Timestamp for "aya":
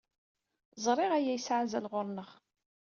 1.17-1.31